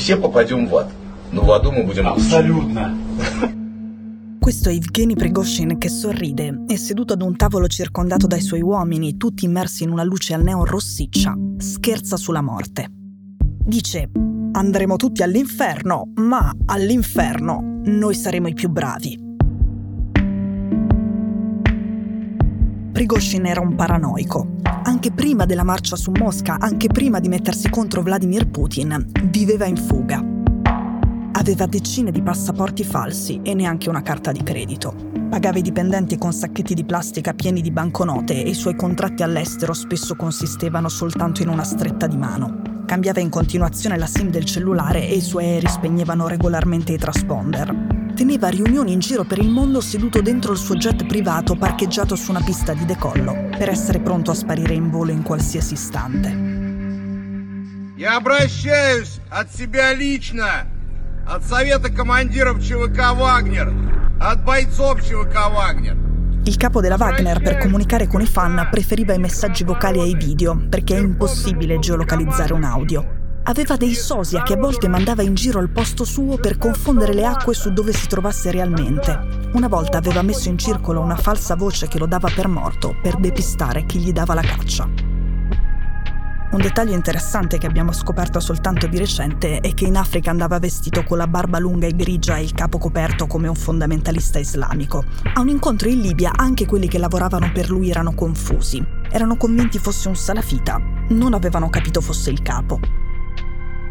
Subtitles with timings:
[0.00, 0.88] все попадем в ад,
[1.32, 2.96] но в аду мы будем Абсолютно.
[4.40, 9.16] Questo è Evgeny Prigozhin che sorride, è seduto ad un tavolo circondato dai suoi uomini,
[9.16, 11.34] tutti immersi in una luce al neon rossiccia.
[11.58, 12.88] Scherza sulla morte.
[12.88, 14.08] Dice:
[14.52, 19.29] Andremo tutti all'inferno, ma all'inferno noi saremo i più bravi.
[22.91, 24.55] Prigozhin era un paranoico.
[24.83, 29.77] Anche prima della marcia su Mosca, anche prima di mettersi contro Vladimir Putin, viveva in
[29.77, 30.23] fuga.
[31.31, 34.93] Aveva decine di passaporti falsi e neanche una carta di credito.
[35.29, 39.73] Pagava i dipendenti con sacchetti di plastica pieni di banconote e i suoi contratti all'estero
[39.73, 42.83] spesso consistevano soltanto in una stretta di mano.
[42.85, 47.90] Cambiava in continuazione la SIM del cellulare e i suoi aerei spegnevano regolarmente i transponder
[48.20, 52.30] Teneva riunioni in giro per il mondo seduto dentro il suo jet privato parcheggiato su
[52.30, 56.34] una pista di decollo, per essere pronto a sparire in volo in qualsiasi istante.
[57.96, 60.66] Я обращаюсь от себя лично,
[61.26, 63.72] от Совета командиров ЧВК «Вагнер»,
[64.20, 65.96] от бойцов ЧВК «Вагнер».
[66.44, 70.56] Il capo della Wagner per comunicare con i fan preferiva i messaggi vocali ai video
[70.68, 73.19] perché è impossibile geolocalizzare un audio.
[73.43, 77.25] Aveva dei sosia che a volte mandava in giro al posto suo per confondere le
[77.25, 79.49] acque su dove si trovasse realmente.
[79.53, 83.17] Una volta aveva messo in circolo una falsa voce che lo dava per morto per
[83.17, 84.87] depistare chi gli dava la caccia.
[86.51, 91.03] Un dettaglio interessante che abbiamo scoperto soltanto di recente è che in Africa andava vestito
[91.03, 95.03] con la barba lunga e grigia e il capo coperto come un fondamentalista islamico.
[95.33, 98.85] A un incontro in Libia anche quelli che lavoravano per lui erano confusi.
[99.09, 100.77] Erano convinti fosse un salafita,
[101.09, 103.00] non avevano capito fosse il capo.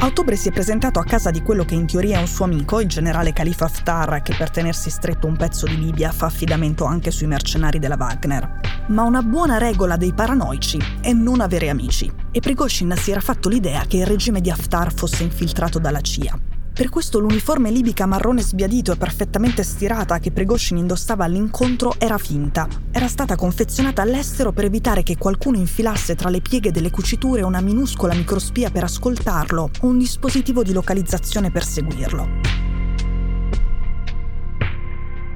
[0.00, 2.44] A ottobre si è presentato a casa di quello che in teoria è un suo
[2.44, 6.84] amico, il generale Khalifa Haftar, che per tenersi stretto un pezzo di Libia fa affidamento
[6.84, 8.60] anche sui mercenari della Wagner.
[8.88, 12.08] Ma una buona regola dei paranoici è non avere amici.
[12.30, 16.57] E Prigozhin si era fatto l'idea che il regime di Haftar fosse infiltrato dalla CIA.
[16.78, 22.68] Per questo l'uniforme libica marrone sbiadito e perfettamente stirata che Prigozhin indossava all'incontro era finta.
[22.92, 27.60] Era stata confezionata all'estero per evitare che qualcuno infilasse tra le pieghe delle cuciture una
[27.60, 32.28] minuscola microspia per ascoltarlo o un dispositivo di localizzazione per seguirlo.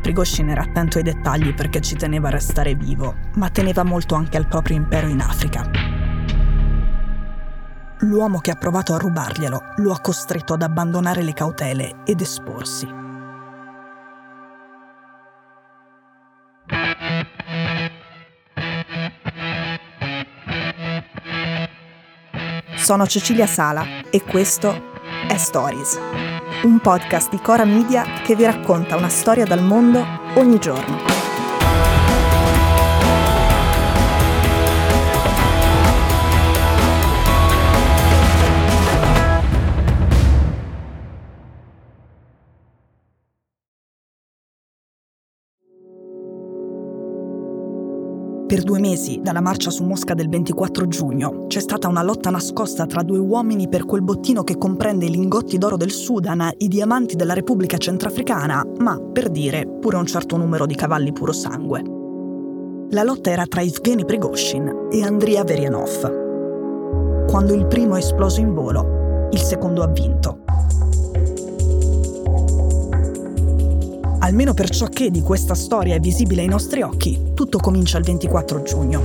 [0.00, 4.36] Prigozhin era attento ai dettagli perché ci teneva a restare vivo, ma teneva molto anche
[4.36, 5.91] al proprio impero in Africa.
[8.04, 12.88] L'uomo che ha provato a rubarglielo lo ha costretto ad abbandonare le cautele ed esporsi.
[22.74, 24.90] Sono Cecilia Sala e questo
[25.28, 25.96] è Stories,
[26.64, 31.11] un podcast di Cora Media che vi racconta una storia dal mondo ogni giorno.
[48.47, 52.84] Per due mesi, dalla marcia su Mosca del 24 giugno, c'è stata una lotta nascosta
[52.86, 57.16] tra due uomini per quel bottino che comprende i lingotti d'oro del Sudan, i diamanti
[57.16, 61.82] della Repubblica Centrafricana, ma, per dire, pure un certo numero di cavalli puro sangue.
[62.91, 67.26] La lotta era tra Evgeny Prigozhin e Andriy Verianov.
[67.26, 70.41] Quando il primo è esploso in volo, il secondo ha vinto.
[74.21, 78.03] Almeno per ciò che di questa storia è visibile ai nostri occhi, tutto comincia il
[78.03, 79.01] 24 giugno.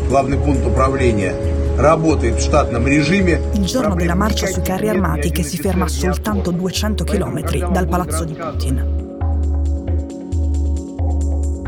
[3.52, 7.88] Il giorno della marcia sui carri armati che si ferma a soltanto 200 km dal
[7.88, 9.00] palazzo di Putin.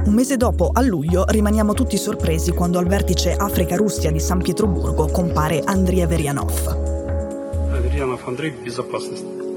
[0.04, 5.06] Un mese dopo, a luglio, rimaniamo tutti sorpresi quando al vertice Africa-Russia di San Pietroburgo
[5.06, 6.76] compare Andriy Verianov.
[7.80, 9.47] Verianov Andrei, безопасность.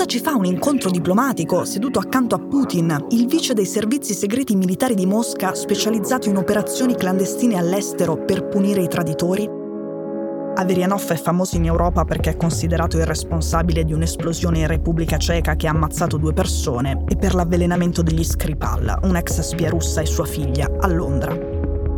[0.00, 4.56] Cosa ci fa un incontro diplomatico seduto accanto a Putin, il vice dei servizi segreti
[4.56, 9.46] militari di Mosca specializzato in operazioni clandestine all'estero per punire i traditori?
[10.54, 15.54] Averianov è famoso in Europa perché è considerato il responsabile di un'esplosione in Repubblica Ceca
[15.54, 20.24] che ha ammazzato due persone e per l'avvelenamento degli Skripal, un'ex spia russa e sua
[20.24, 21.36] figlia, a Londra.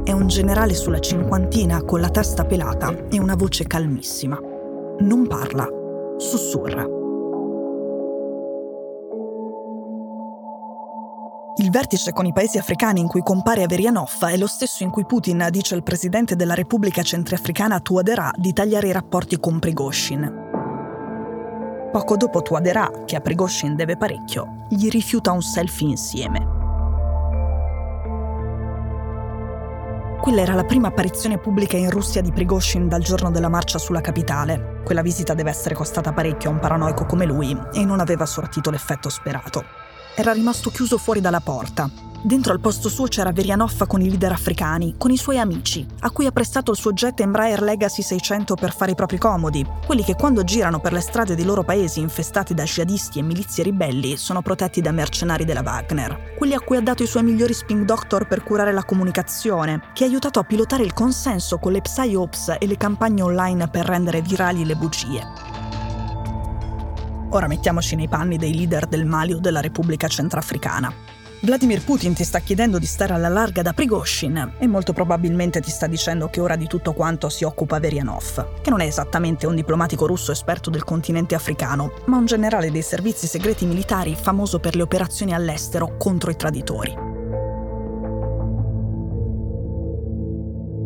[0.02, 4.36] È un generale sulla cinquantina con la testa pelata e una voce calmissima.
[4.98, 5.68] Non parla,
[6.16, 7.01] sussurra.
[11.56, 15.04] Il vertice con i paesi africani in cui compare Averianov è lo stesso in cui
[15.04, 20.50] Putin dice al presidente della Repubblica Centrafricana Tuadera di tagliare i rapporti con Prigozhin.
[21.92, 26.60] Poco dopo Tuadera, che a Prigozhin deve parecchio, gli rifiuta un selfie insieme.
[30.22, 34.00] Quella era la prima apparizione pubblica in Russia di Prigozhin dal giorno della marcia sulla
[34.00, 34.80] capitale.
[34.84, 38.70] Quella visita deve essere costata parecchio a un paranoico come lui e non aveva sortito
[38.70, 39.81] l'effetto sperato.
[40.14, 41.90] Era rimasto chiuso fuori dalla porta,
[42.24, 46.10] Dentro al posto suo c'era Verianov con i leader africani, con i suoi amici, a
[46.12, 50.04] cui ha prestato il suo jet Embraer Legacy 600 per fare i propri comodi, quelli
[50.04, 54.16] che quando girano per le strade dei loro paesi infestati da jihadisti e milizie ribelli
[54.16, 57.84] sono protetti da mercenari della Wagner, quelli a cui ha dato i suoi migliori spin
[57.84, 62.54] doctor per curare la comunicazione, che ha aiutato a pilotare il consenso con le psyops
[62.60, 65.51] e le campagne online per rendere virali le bugie.
[67.34, 70.92] Ora mettiamoci nei panni dei leader del Mali o della Repubblica Centrafricana.
[71.40, 75.70] Vladimir Putin ti sta chiedendo di stare alla larga da Prigozhin e molto probabilmente ti
[75.70, 79.54] sta dicendo che ora di tutto quanto si occupa Verianov, che non è esattamente un
[79.54, 84.76] diplomatico russo esperto del continente africano, ma un generale dei servizi segreti militari famoso per
[84.76, 86.94] le operazioni all'estero contro i traditori.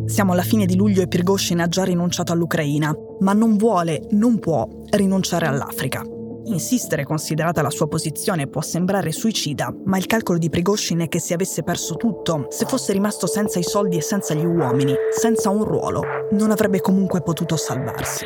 [0.05, 4.39] Siamo alla fine di luglio e Prigozhin ha già rinunciato all'Ucraina, ma non vuole, non
[4.39, 6.03] può rinunciare all'Africa.
[6.47, 11.19] Insistere, considerata la sua posizione, può sembrare suicida, ma il calcolo di Prigozhin è che
[11.19, 15.49] se avesse perso tutto, se fosse rimasto senza i soldi e senza gli uomini, senza
[15.49, 18.23] un ruolo, non avrebbe comunque potuto salvarsi.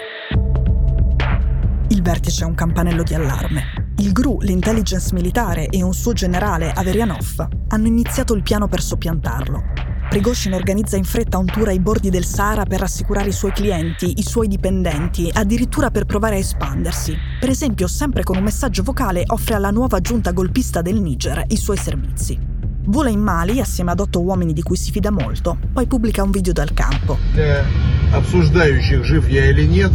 [1.88, 3.94] Il vertice è un campanello di allarme.
[3.98, 9.91] Il GRU, l'intelligence militare e un suo generale, Averianov, hanno iniziato il piano per soppiantarlo.
[10.11, 14.15] Prigozhin organizza in fretta un tour ai bordi del Sahara per rassicurare i suoi clienti,
[14.19, 17.17] i suoi dipendenti, addirittura per provare a espandersi.
[17.41, 21.57] Per esempio, sempre con un messaggio vocale, offre alla nuova giunta golpista del Niger i
[21.57, 22.39] suoi servizi.
[22.85, 26.31] Vola in Mali assieme ad otto uomini di cui si fida molto, poi pubblica un
[26.31, 27.19] video dal campo.
[27.35, 27.65] Для
[28.13, 29.91] обсуждающих, жив я или нет,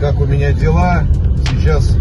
[0.00, 1.06] как у меня дела,
[1.48, 1.96] сейчас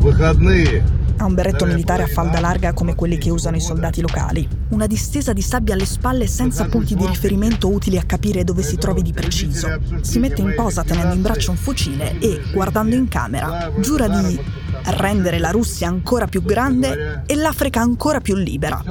[0.00, 0.84] выходные,
[1.19, 4.87] ha un berretto militare a falda larga come quelli che usano i soldati locali, una
[4.87, 9.01] distesa di sabbia alle spalle senza punti di riferimento utili a capire dove si trovi
[9.01, 9.79] di preciso.
[10.01, 14.39] Si mette in posa tenendo in braccio un fucile e, guardando in camera, giura di
[14.85, 18.81] rendere la Russia ancora più grande e l'Africa ancora più libera.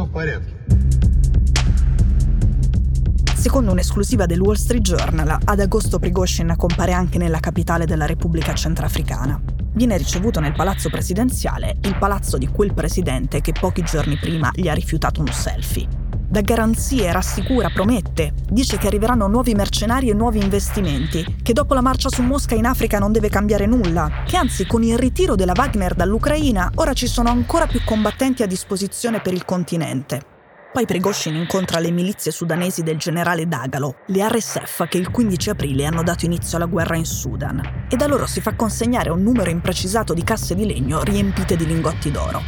[3.35, 8.53] Secondo un'esclusiva del Wall Street Journal, ad agosto Prigozhin compare anche nella capitale della Repubblica
[8.53, 9.41] Centrafricana
[9.79, 14.69] viene ricevuto nel palazzo presidenziale, il palazzo di quel presidente che pochi giorni prima gli
[14.69, 15.87] ha rifiutato un selfie.
[16.29, 21.81] Da garanzie rassicura, promette, dice che arriveranno nuovi mercenari e nuovi investimenti, che dopo la
[21.81, 25.55] marcia su Mosca in Africa non deve cambiare nulla, che anzi con il ritiro della
[25.57, 30.37] Wagner dall'Ucraina ora ci sono ancora più combattenti a disposizione per il continente.
[30.71, 35.87] Poi Prigozhin incontra le milizie sudanesi del generale Dagalo, le RSF che il 15 aprile
[35.87, 39.49] hanno dato inizio alla guerra in Sudan, e da loro si fa consegnare un numero
[39.49, 42.43] imprecisato di casse di legno riempite di lingotti d'oro.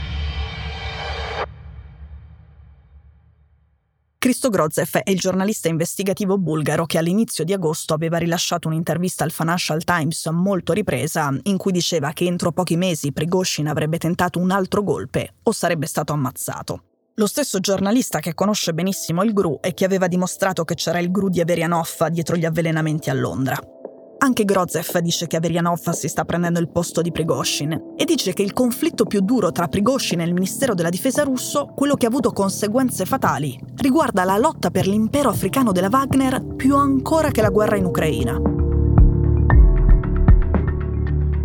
[4.19, 9.31] Cristo Grozev è il giornalista investigativo bulgaro che all'inizio di agosto aveva rilasciato un'intervista al
[9.31, 14.51] Financial Times molto ripresa in cui diceva che entro pochi mesi Prigozhin avrebbe tentato un
[14.51, 16.83] altro golpe o sarebbe stato ammazzato.
[17.21, 21.11] Lo stesso giornalista che conosce benissimo il GRU e che aveva dimostrato che c'era il
[21.11, 23.59] GRU di Averianov dietro gli avvelenamenti a Londra.
[24.21, 28.41] Anche Grozev dice che Averianov si sta prendendo il posto di Prigozhin e dice che
[28.41, 32.09] il conflitto più duro tra Prigozhin e il Ministero della Difesa russo, quello che ha
[32.09, 37.51] avuto conseguenze fatali, riguarda la lotta per l'impero africano della Wagner più ancora che la
[37.51, 38.60] guerra in Ucraina.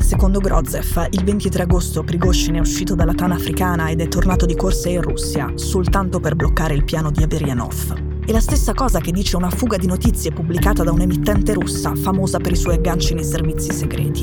[0.06, 4.56] Secondo Grozev, il 23 agosto Prigozhin è uscito dalla Tana africana ed è tornato di
[4.56, 8.24] corsa in Russia soltanto per bloccare il piano di Averianov.
[8.24, 12.38] È la stessa cosa che dice una fuga di notizie pubblicata da un'emittente russa famosa
[12.38, 14.22] per i suoi agganci nei servizi segreti.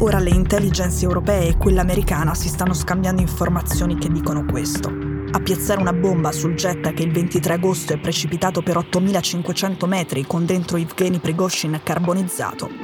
[0.00, 4.90] Ora le intelligence europee e quella americana si stanno scambiando informazioni che dicono questo.
[5.30, 10.26] A piazzare una bomba sul jet che il 23 agosto è precipitato per 8500 metri
[10.26, 12.83] con dentro Evgeny Prigozhin carbonizzato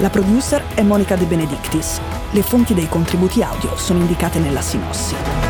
[0.00, 2.00] La producer è Monica De Benedictis.
[2.30, 5.49] Le fonti dei contributi audio sono indicate nella sinossi.